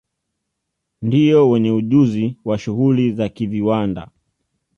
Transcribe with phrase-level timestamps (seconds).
[1.01, 4.07] Ndio wenye ujuzi wa shughuli za kiviwanda